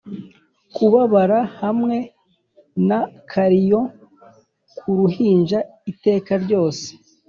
kubabara 0.75 1.39
hamwe 1.61 1.97
na 2.87 2.99
karrion, 3.29 3.85
kuruhinja 4.77 5.59
iteka 5.91 6.31
ryose, 6.43 6.85